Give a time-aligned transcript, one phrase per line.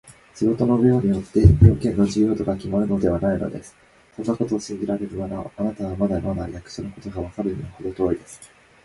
[0.33, 3.75] 仕事の量によって、用件の重要度がきまるのではないのです。
[4.15, 8.51] そんなことを信じられるなら、あなたはまだまだ役所のことがわかるのにはほど遠いのです。